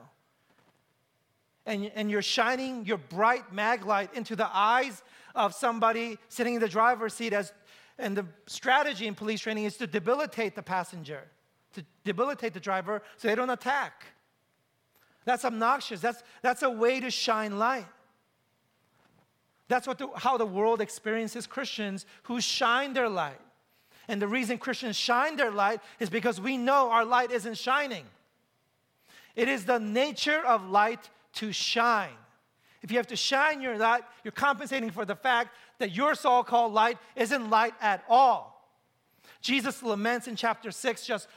[1.67, 5.03] And, and you're shining your bright mag light into the eyes
[5.35, 7.53] of somebody sitting in the driver's seat as
[7.99, 11.21] and the strategy in police training is to debilitate the passenger,
[11.73, 14.05] to debilitate the driver so they don't attack.
[15.25, 15.99] That's obnoxious.
[15.99, 17.85] That's, that's a way to shine light.
[19.67, 23.39] That's what the, how the world experiences Christians who shine their light.
[24.07, 28.05] And the reason Christians shine their light is because we know our light isn't shining.
[29.35, 32.17] It is the nature of light to shine.
[32.82, 36.44] If you have to shine your light, you're compensating for the fact that your so
[36.44, 38.56] called light isn't light at all.
[39.42, 41.28] Jesus laments in chapter 6, just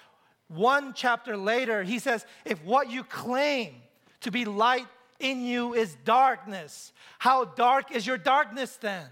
[0.48, 1.82] one chapter later.
[1.82, 3.74] He says, If what you claim
[4.20, 4.86] to be light
[5.18, 9.06] in you is darkness, how dark is your darkness then?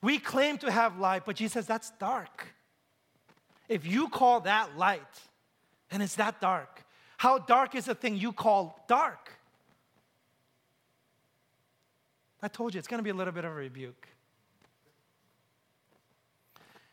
[0.00, 2.54] We claim to have light, but Jesus says that's dark.
[3.68, 5.02] If you call that light,
[5.90, 6.84] and it's that dark,
[7.18, 9.32] how dark is the thing you call dark?
[12.40, 14.06] I told you it's going to be a little bit of a rebuke.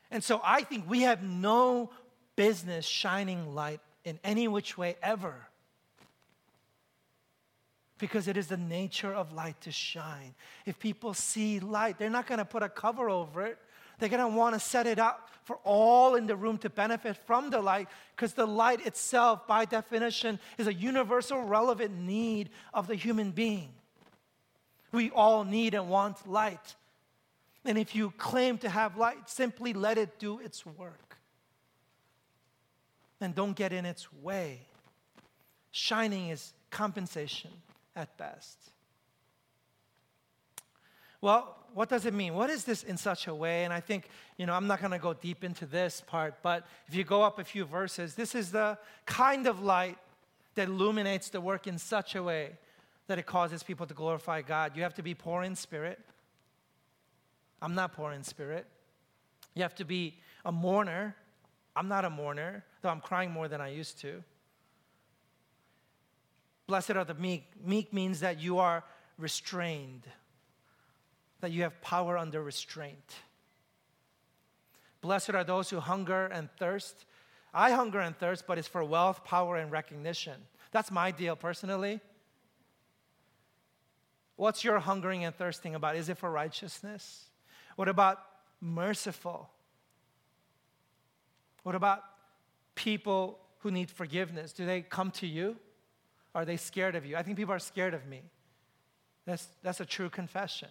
[0.09, 1.91] And so I think we have no
[2.35, 5.35] business shining light in any which way ever
[7.99, 10.33] because it is the nature of light to shine.
[10.65, 13.59] If people see light, they're not going to put a cover over it.
[13.99, 17.15] They're going to want to set it up for all in the room to benefit
[17.15, 22.87] from the light because the light itself, by definition, is a universal relevant need of
[22.87, 23.69] the human being.
[24.91, 26.75] We all need and want light.
[27.63, 31.17] And if you claim to have light, simply let it do its work.
[33.21, 34.61] And don't get in its way.
[35.71, 37.51] Shining is compensation
[37.95, 38.57] at best.
[41.21, 42.35] Well, what does it mean?
[42.35, 43.65] What is this in such a way?
[43.65, 44.07] And I think,
[44.37, 47.21] you know, I'm not going to go deep into this part, but if you go
[47.21, 49.97] up a few verses, this is the kind of light
[50.55, 52.53] that illuminates the work in such a way
[53.07, 54.71] that it causes people to glorify God.
[54.77, 55.99] You have to be poor in spirit.
[57.61, 58.65] I'm not poor in spirit.
[59.53, 61.13] You have to be a mourner.
[61.75, 64.23] I'm not a mourner, though I'm crying more than I used to.
[66.67, 67.51] Blessed are the meek.
[67.61, 68.85] Meek means that you are
[69.17, 70.03] restrained,
[71.41, 73.15] that you have power under restraint.
[75.01, 77.05] Blessed are those who hunger and thirst.
[77.53, 80.35] I hunger and thirst, but it's for wealth, power, and recognition.
[80.71, 82.01] That's my deal personally.
[84.35, 85.95] What's your hungering and thirsting about?
[85.95, 87.25] Is it for righteousness?
[87.75, 88.19] What about
[88.59, 89.49] merciful?
[91.63, 92.03] What about
[92.75, 94.53] people who need forgiveness?
[94.53, 95.55] Do they come to you?
[96.33, 97.15] Are they scared of you?
[97.15, 98.21] I think people are scared of me.
[99.25, 100.69] That's, that's a true confession.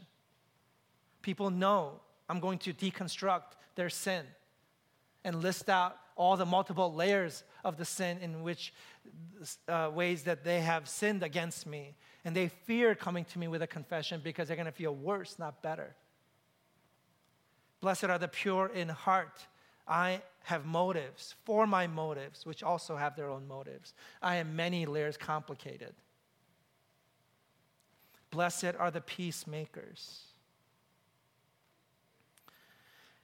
[1.24, 4.26] People know I'm going to deconstruct their sin
[5.24, 8.74] and list out all the multiple layers of the sin in which
[9.66, 11.94] uh, ways that they have sinned against me.
[12.26, 15.38] And they fear coming to me with a confession because they're going to feel worse,
[15.38, 15.96] not better.
[17.80, 19.46] Blessed are the pure in heart.
[19.88, 23.94] I have motives for my motives, which also have their own motives.
[24.20, 25.94] I am many layers complicated.
[28.30, 30.33] Blessed are the peacemakers.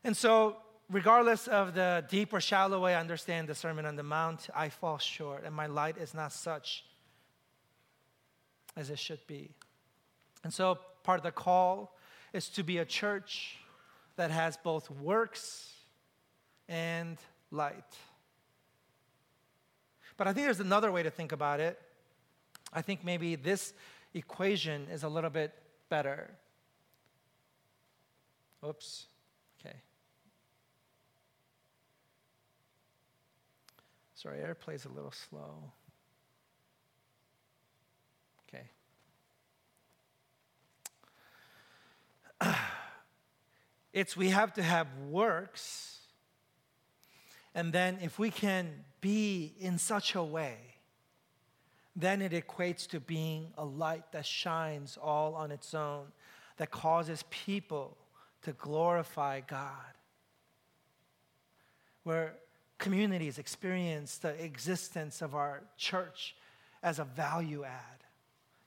[0.02, 0.56] And so,
[0.88, 4.68] regardless of the deep or shallow way I understand the Sermon on the Mount, I
[4.68, 6.84] fall short, and my light is not such
[8.76, 9.50] as it should be.
[10.42, 11.96] And so, part of the call
[12.32, 13.56] is to be a church
[14.16, 15.72] that has both works
[16.68, 17.18] and
[17.50, 17.96] light.
[20.16, 21.80] But I think there's another way to think about it.
[22.72, 23.72] I think maybe this
[24.14, 25.54] equation is a little bit
[25.88, 26.30] better.
[28.66, 29.06] Oops.
[29.58, 29.76] Okay.
[34.20, 35.72] Sorry, airplay's a little slow.
[38.48, 38.68] Okay.
[43.92, 45.98] It's we have to have works.
[47.56, 50.58] And then if we can be in such a way,
[51.96, 56.04] then it equates to being a light that shines all on its own,
[56.58, 57.96] that causes people
[58.42, 59.92] to glorify God.
[62.04, 62.34] Where
[62.80, 66.34] communities experience the existence of our church
[66.82, 68.04] as a value add.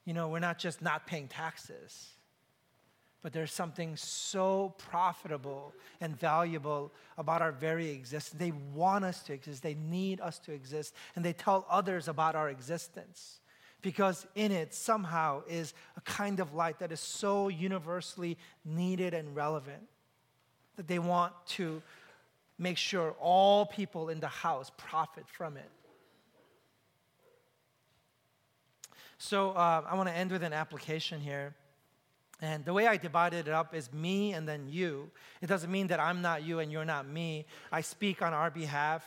[0.05, 2.09] You know, we're not just not paying taxes,
[3.21, 8.39] but there's something so profitable and valuable about our very existence.
[8.39, 12.35] They want us to exist, they need us to exist, and they tell others about
[12.35, 13.39] our existence
[13.81, 19.35] because in it somehow is a kind of light that is so universally needed and
[19.35, 19.83] relevant
[20.77, 21.81] that they want to
[22.57, 25.69] make sure all people in the house profit from it.
[29.17, 31.55] So uh, I want to end with an application here.
[32.41, 35.09] And the way I divided it up is me and then you.
[35.41, 37.45] It doesn't mean that I'm not you and you're not me.
[37.71, 39.05] I speak on our behalf,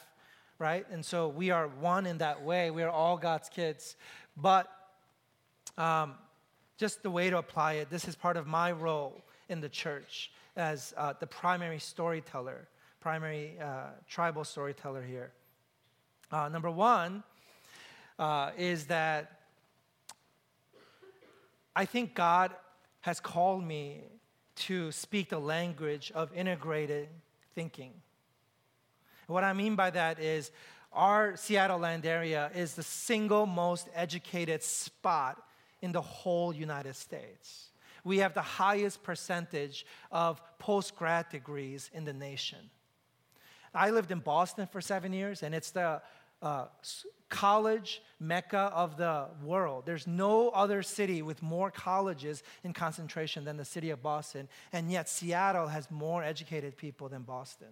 [0.59, 0.87] right?
[0.91, 2.71] And so we are one in that way.
[2.71, 3.97] We are all God's kids.
[4.39, 4.71] But
[5.77, 6.15] um,
[6.79, 10.31] just the way to apply it, this is part of my role in the church
[10.57, 12.69] as uh, the primary storyteller
[13.07, 15.31] primary uh, tribal storyteller here.
[16.33, 17.23] Uh, number one
[18.19, 19.43] uh, is that
[21.77, 22.51] I think God
[23.03, 24.01] has called me
[24.57, 27.07] to speak the language of integrated
[27.55, 27.93] thinking.
[29.29, 30.51] What I mean by that is
[30.93, 35.41] our Seattle land area is the single most educated spot
[35.81, 37.69] in the whole United States.
[38.03, 42.69] We have the highest percentage of post grad degrees in the nation.
[43.77, 46.01] I lived in Boston for seven years, and it's the
[46.43, 46.67] uh,
[47.29, 49.85] college mecca of the world.
[49.87, 54.91] There's no other city with more colleges in concentration than the city of Boston, and
[54.91, 57.69] yet Seattle has more educated people than Boston.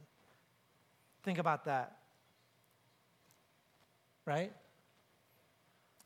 [1.23, 1.97] Think about that.
[4.27, 4.53] Right?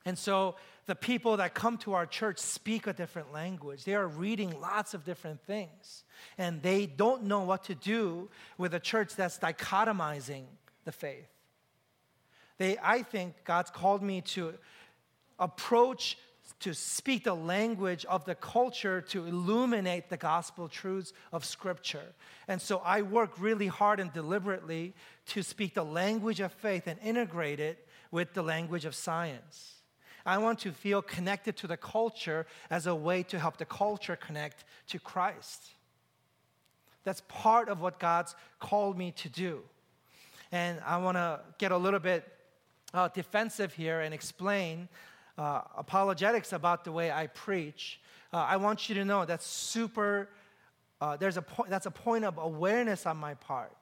[0.08, 0.54] And so
[0.86, 3.84] the people that come to our church speak a different language.
[3.84, 6.02] They are reading lots of different things.
[6.38, 10.44] And they don't know what to do with a church that's dichotomizing
[10.86, 11.28] the faith.
[12.56, 14.54] They, I think God's called me to
[15.38, 16.16] approach,
[16.60, 22.14] to speak the language of the culture to illuminate the gospel truths of Scripture.
[22.48, 24.94] And so I work really hard and deliberately
[25.26, 29.77] to speak the language of faith and integrate it with the language of science.
[30.28, 34.14] I want to feel connected to the culture as a way to help the culture
[34.14, 35.70] connect to Christ.
[37.04, 39.62] That's part of what God's called me to do.
[40.52, 42.30] And I want to get a little bit
[42.92, 44.88] uh, defensive here and explain
[45.38, 47.98] uh, apologetics about the way I preach.
[48.30, 50.28] Uh, I want you to know that's super,
[51.00, 53.72] uh, there's a point, that's a point of awareness on my part.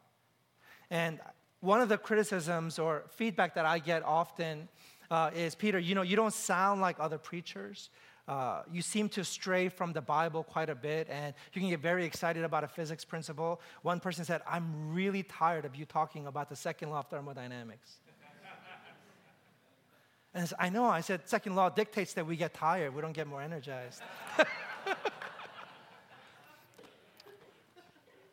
[0.91, 1.19] And
[1.59, 4.69] one of the criticisms or feedback that I get often
[5.11, 7.91] uh, is Peter, you know, you don't sound like other preachers.
[8.29, 11.79] Uh, you seem to stray from the Bible quite a bit, and you can get
[11.79, 13.61] very excited about a physics principle.
[13.83, 17.99] One person said, I'm really tired of you talking about the second law of thermodynamics.
[20.35, 23.29] and I, know, I said, second law dictates that we get tired, we don't get
[23.29, 24.03] more energized.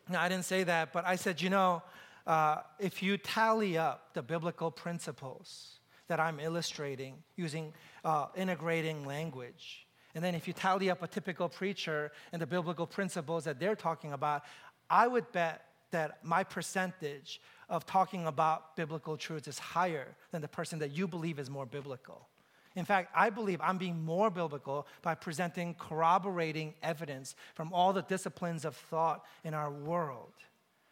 [0.08, 1.84] no, I didn't say that, but I said, you know,
[2.26, 7.72] uh, if you tally up the biblical principles, that I'm illustrating using
[8.04, 9.86] uh, integrating language.
[10.14, 13.74] And then if you tally up a typical preacher and the biblical principles that they're
[13.74, 14.44] talking about,
[14.88, 20.48] I would bet that my percentage of talking about biblical truths is higher than the
[20.48, 22.28] person that you believe is more biblical.
[22.76, 28.02] In fact, I believe I'm being more biblical by presenting corroborating evidence from all the
[28.02, 30.32] disciplines of thought in our world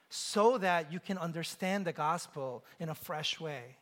[0.08, 3.76] so that you can understand the gospel in a fresh way.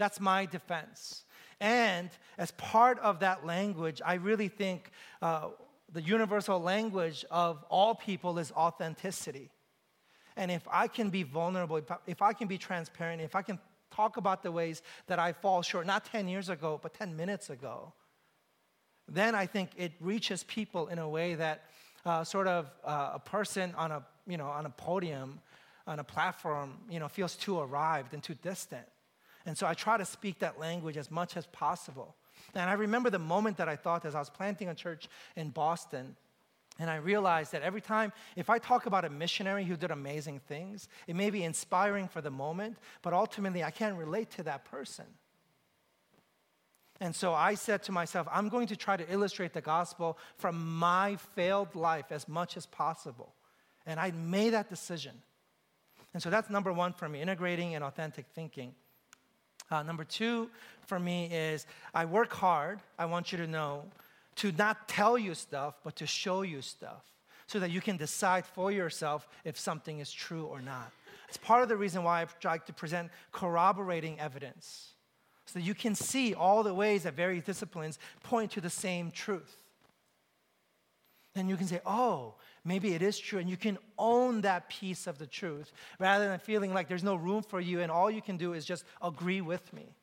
[0.00, 1.24] That's my defense.
[1.60, 4.90] And as part of that language, I really think
[5.20, 5.48] uh,
[5.92, 9.50] the universal language of all people is authenticity.
[10.38, 13.58] And if I can be vulnerable, if I can be transparent, if I can
[13.90, 17.50] talk about the ways that I fall short, not 10 years ago, but 10 minutes
[17.50, 17.92] ago,
[19.06, 21.64] then I think it reaches people in a way that
[22.06, 25.40] uh, sort of uh, a person on a, you know, on a podium,
[25.86, 28.86] on a platform, you know, feels too arrived and too distant.
[29.50, 32.14] And so I try to speak that language as much as possible.
[32.54, 35.50] And I remember the moment that I thought as I was planting a church in
[35.50, 36.14] Boston,
[36.78, 40.38] and I realized that every time, if I talk about a missionary who did amazing
[40.38, 44.66] things, it may be inspiring for the moment, but ultimately I can't relate to that
[44.66, 45.06] person.
[47.00, 50.78] And so I said to myself, I'm going to try to illustrate the gospel from
[50.78, 53.34] my failed life as much as possible.
[53.84, 55.14] And I made that decision.
[56.14, 58.76] And so that's number one for me integrating and authentic thinking.
[59.70, 60.50] Uh, number two
[60.86, 63.84] for me is I work hard, I want you to know,
[64.36, 67.04] to not tell you stuff, but to show you stuff
[67.46, 70.90] so that you can decide for yourself if something is true or not.
[71.28, 74.94] It's part of the reason why I try to present corroborating evidence
[75.46, 79.10] so that you can see all the ways that various disciplines point to the same
[79.10, 79.56] truth.
[81.34, 82.34] Then you can say, oh,
[82.64, 86.38] maybe it is true, and you can own that piece of the truth rather than
[86.38, 89.40] feeling like there's no room for you and all you can do is just agree
[89.40, 89.94] with me.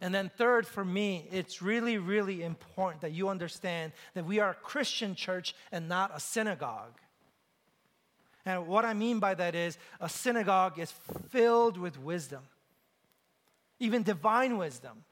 [0.00, 4.50] And then, third, for me, it's really, really important that you understand that we are
[4.50, 7.00] a Christian church and not a synagogue.
[8.44, 10.92] And what I mean by that is a synagogue is
[11.30, 12.42] filled with wisdom,
[13.78, 15.04] even divine wisdom.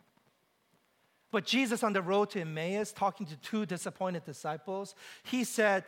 [1.32, 5.84] But Jesus, on the road to Emmaus, talking to two disappointed disciples, he said,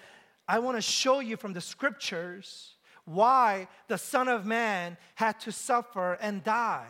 [0.49, 2.75] I want to show you from the scriptures
[3.05, 6.87] why the Son of Man had to suffer and die.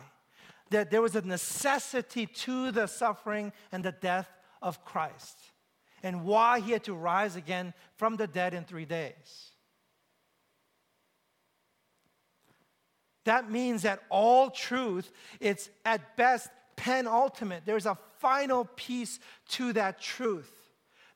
[0.71, 4.29] That there was a necessity to the suffering and the death
[4.61, 5.37] of Christ,
[6.01, 9.51] and why he had to rise again from the dead in three days.
[13.25, 17.63] That means that all truth, it's at best penultimate.
[17.65, 19.19] There's a final piece
[19.49, 20.51] to that truth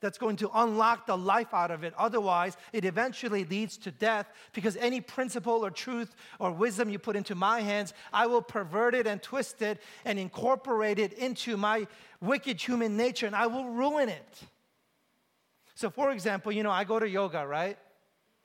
[0.01, 1.93] that's going to unlock the life out of it.
[1.97, 7.15] Otherwise, it eventually leads to death because any principle or truth or wisdom you put
[7.15, 11.87] into my hands, I will pervert it and twist it and incorporate it into my
[12.21, 14.39] wicked human nature and I will ruin it.
[15.75, 17.77] So, for example, you know, I go to yoga, right?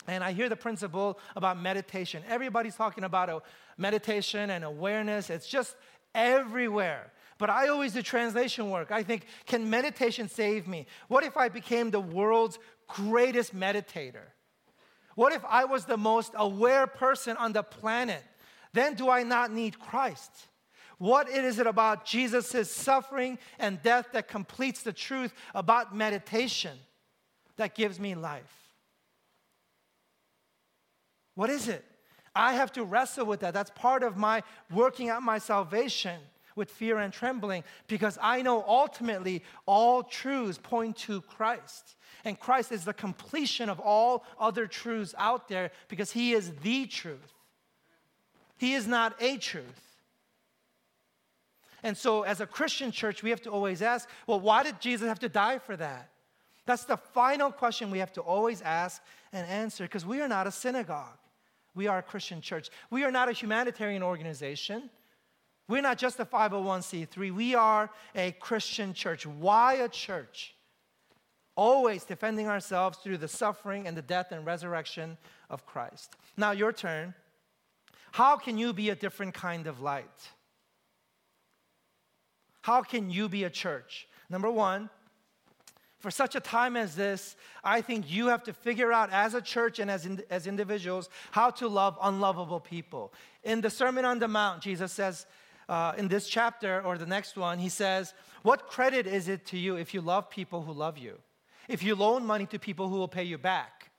[0.07, 2.23] And I hear the principle about meditation.
[2.29, 3.45] Everybody's talking about
[3.79, 5.31] meditation and awareness.
[5.31, 5.75] It's just
[6.15, 7.11] everywhere.
[7.39, 8.93] But I always do translation work.
[8.93, 10.87] I think, can meditation save me?
[11.09, 14.27] What if I became the world's greatest meditator?
[15.15, 18.23] What if I was the most aware person on the planet?
[18.73, 20.31] Then do I not need Christ?
[20.99, 26.79] What is it about Jesus' suffering and death that completes the truth about meditation
[27.57, 28.73] that gives me life?
[31.35, 31.85] What is it?
[32.35, 33.55] I have to wrestle with that.
[33.55, 36.21] That's part of my working out my salvation
[36.57, 41.97] with fear and trembling because I know ultimately all truths point to Christ.
[42.25, 46.87] And Christ is the completion of all other truths out there because He is the
[46.87, 47.33] truth.
[48.57, 49.81] He is not a truth.
[51.83, 55.07] And so, as a Christian church, we have to always ask well, why did Jesus
[55.07, 56.09] have to die for that?
[56.67, 60.47] That's the final question we have to always ask and answer because we are not
[60.47, 61.19] a synagogue.
[61.75, 62.71] We are a Christian church.
[62.91, 64.91] We are not a humanitarian organization.
[65.69, 67.33] We're not just a 501c3.
[67.33, 69.27] We are a Christian church.
[69.27, 70.55] Why a church?
[71.57, 75.17] Always defending ourselves through the suffering and the death and resurrection
[75.51, 76.17] of Christ.
[76.37, 77.15] Now, your turn.
[78.13, 80.29] How can you be a different kind of light?
[82.63, 84.09] How can you be a church?
[84.31, 84.89] Number one,
[86.05, 87.35] for such a time as this,
[87.65, 91.09] I think you have to figure out as a church and as, in, as individuals
[91.31, 93.15] how to love unlovable people.
[93.43, 95.25] In the Sermon on the Mount, Jesus says,
[95.67, 99.57] uh, in this chapter or the next one, he says, What credit is it to
[99.57, 101.17] you if you love people who love you?
[101.69, 103.91] If you loan money to people who will pay you back?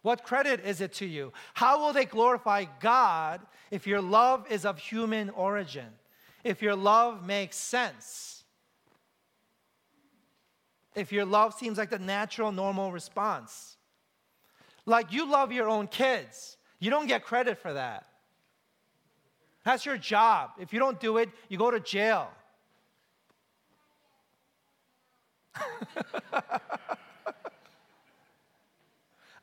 [0.00, 1.34] What credit is it to you?
[1.52, 5.88] How will they glorify God if your love is of human origin?
[6.44, 8.39] If your love makes sense?
[10.94, 13.76] If your love seems like the natural, normal response.
[14.86, 18.06] Like you love your own kids, you don't get credit for that.
[19.64, 20.50] That's your job.
[20.58, 22.30] If you don't do it, you go to jail.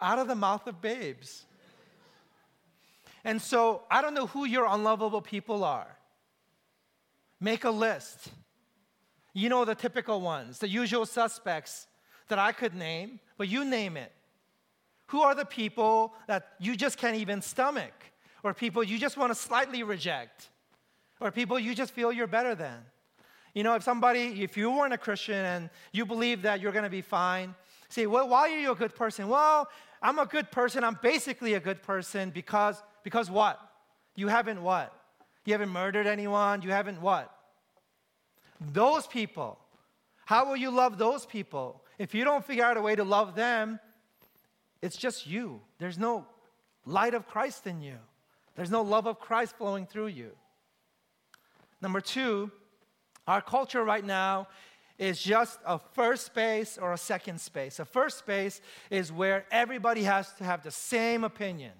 [0.02, 1.46] Out of the mouth of babes.
[3.24, 5.98] And so I don't know who your unlovable people are.
[7.40, 8.30] Make a list.
[9.38, 11.86] You know the typical ones, the usual suspects
[12.28, 14.12] that I could name, but you name it.
[15.10, 17.94] Who are the people that you just can't even stomach?
[18.42, 20.50] Or people you just want to slightly reject?
[21.20, 22.80] Or people you just feel you're better than?
[23.54, 26.84] You know, if somebody, if you weren't a Christian and you believe that you're going
[26.84, 27.54] to be fine,
[27.90, 29.28] say, well, why are you a good person?
[29.28, 29.70] Well,
[30.02, 30.84] I'm a good person.
[30.84, 33.60] I'm basically a good person because, because what?
[34.16, 34.92] You haven't what?
[35.46, 36.64] You haven't murdered anyone.
[36.64, 37.37] You haven't what?
[38.60, 39.60] Those people,
[40.26, 41.82] how will you love those people?
[41.98, 43.80] If you don't figure out a way to love them,
[44.82, 45.62] it's just you.
[45.80, 46.26] There's no
[46.86, 47.98] light of Christ in you,
[48.56, 50.32] there's no love of Christ flowing through you.
[51.82, 52.52] Number two,
[53.28, 54.48] our culture right now
[54.98, 57.80] is just a first space or a second space.
[57.80, 61.74] A first space is where everybody has to have the same opinion.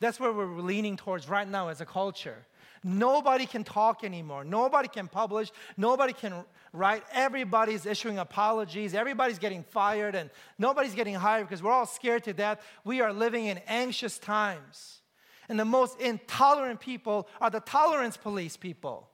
[0.00, 2.46] That's where we're leaning towards right now as a culture.
[2.84, 4.44] Nobody can talk anymore.
[4.44, 5.50] Nobody can publish.
[5.76, 7.02] Nobody can write.
[7.12, 8.94] Everybody's issuing apologies.
[8.94, 12.62] Everybody's getting fired and nobody's getting hired because we're all scared to death.
[12.84, 15.00] We are living in anxious times.
[15.48, 19.08] And the most intolerant people are the tolerance police people.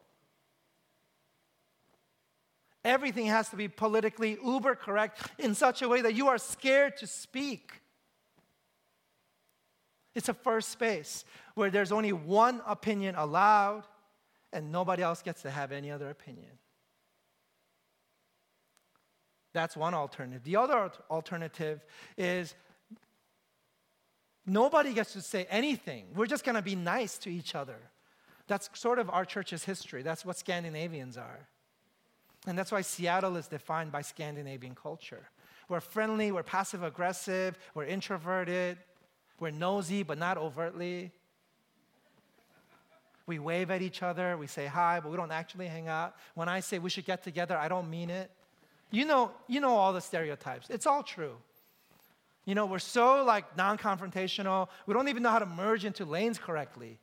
[2.84, 6.96] Everything has to be politically uber correct in such a way that you are scared
[6.98, 7.80] to speak.
[10.14, 11.24] It's a first space
[11.54, 13.84] where there's only one opinion allowed
[14.52, 16.50] and nobody else gets to have any other opinion.
[19.52, 20.42] That's one alternative.
[20.42, 21.84] The other alternative
[22.18, 22.54] is
[24.46, 26.06] nobody gets to say anything.
[26.14, 27.78] We're just going to be nice to each other.
[28.46, 30.02] That's sort of our church's history.
[30.02, 31.48] That's what Scandinavians are.
[32.46, 35.28] And that's why Seattle is defined by Scandinavian culture.
[35.68, 38.76] We're friendly, we're passive aggressive, we're introverted,
[39.40, 41.12] we're nosy, but not overtly.
[43.26, 46.14] We wave at each other, we say hi, but we don't actually hang out.
[46.34, 48.30] When I say we should get together, I don't mean it.
[48.90, 50.68] You know, you know all the stereotypes.
[50.68, 51.36] It's all true.
[52.44, 54.68] You know, we're so like non-confrontational.
[54.86, 56.98] We don't even know how to merge into lanes correctly.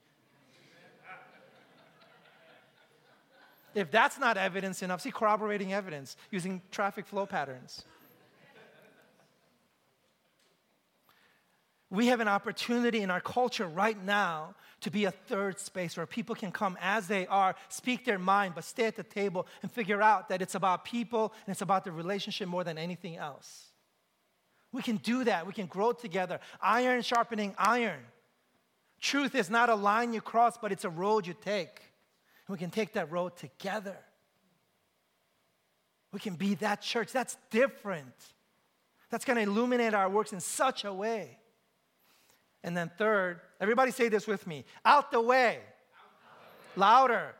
[3.74, 7.86] If that's not evidence enough, see corroborating evidence using traffic flow patterns.
[11.92, 16.06] We have an opportunity in our culture right now to be a third space where
[16.06, 19.70] people can come as they are, speak their mind, but stay at the table and
[19.70, 23.68] figure out that it's about people and it's about the relationship more than anything else.
[24.72, 25.46] We can do that.
[25.46, 26.40] We can grow together.
[26.62, 28.00] Iron sharpening iron.
[29.02, 31.82] Truth is not a line you cross, but it's a road you take.
[32.48, 33.98] And we can take that road together.
[36.14, 37.12] We can be that church.
[37.12, 38.14] That's different.
[39.10, 41.38] That's going to illuminate our works in such a way.
[42.64, 45.60] And then, third, everybody say this with me out the way.
[46.76, 47.34] Louder.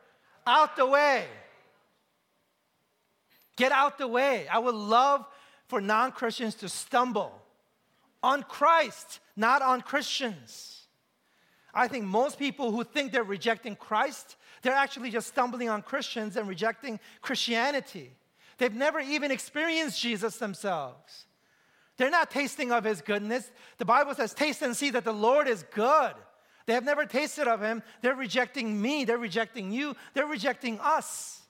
[0.46, 1.24] Out the way.
[3.56, 4.48] Get out the way.
[4.48, 5.24] I would love
[5.68, 7.40] for non Christians to stumble
[8.22, 10.86] on Christ, not on Christians.
[11.74, 16.36] I think most people who think they're rejecting Christ, they're actually just stumbling on Christians
[16.36, 18.10] and rejecting Christianity.
[18.58, 21.26] They've never even experienced Jesus themselves.
[21.96, 23.50] They're not tasting of his goodness.
[23.78, 26.14] The Bible says, Taste and see that the Lord is good.
[26.66, 27.82] They have never tasted of him.
[28.00, 29.04] They're rejecting me.
[29.04, 29.96] They're rejecting you.
[30.14, 31.40] They're rejecting us.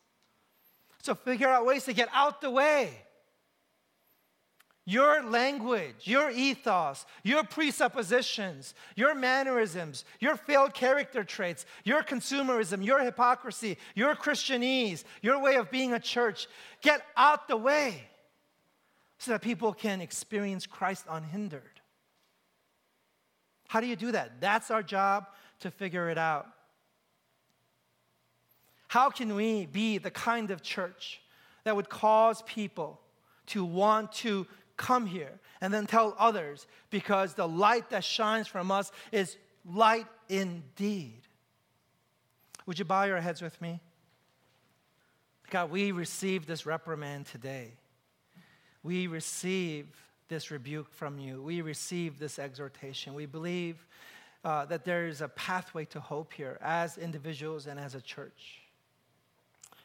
[1.03, 2.91] So figure out ways to get out the way.
[4.85, 13.01] Your language, your ethos, your presuppositions, your mannerisms, your failed character traits, your consumerism, your
[13.01, 16.49] hypocrisy, your Christianese, your way of being a church,
[16.81, 18.09] get out the way
[19.23, 21.81] so that people can experience Christ unhindered.
[23.69, 24.41] How do you do that?
[24.41, 25.27] That's our job
[25.61, 26.49] to figure it out.
[28.89, 31.23] How can we be the kind of church
[31.63, 33.01] that would cause people
[33.47, 34.45] to want to
[34.77, 40.07] come here and then tell others because the light that shines from us is light
[40.29, 41.23] indeed?
[42.67, 43.81] Would you bow your heads with me?
[45.49, 47.75] God, we receive this reprimand today
[48.83, 49.87] we receive
[50.29, 51.43] this rebuke from you.
[51.43, 53.15] We receive this exhortation.
[53.15, 53.87] We believe
[54.45, 58.63] uh, that there is a pathway to hope here as individuals and as a church.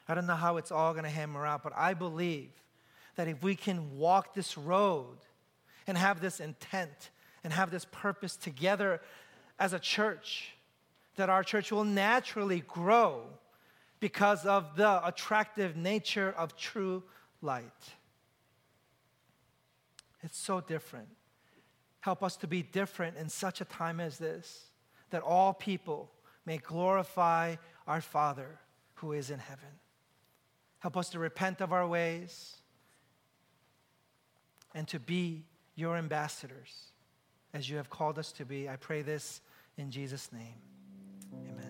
[0.08, 2.50] I don't know how it's all going to hammer out, but I believe
[3.18, 5.18] that if we can walk this road
[5.86, 7.12] and have this intent
[7.44, 9.02] and have this purpose together
[9.60, 10.54] as a church,
[11.18, 13.24] that our church will naturally grow
[14.00, 17.04] because of the attractive nature of true
[17.42, 17.64] light.
[20.22, 21.08] It's so different.
[22.02, 24.72] Help us to be different in such a time as this,
[25.10, 26.12] that all people
[26.46, 27.56] may glorify
[27.88, 28.60] our Father
[28.96, 29.70] who is in heaven.
[30.80, 32.58] Help us to repent of our ways
[34.74, 35.46] and to be
[35.76, 36.92] your ambassadors
[37.54, 38.70] as you have called us to be.
[38.70, 39.42] I pray this
[39.78, 40.62] in Jesus' name.
[41.34, 41.67] Amen.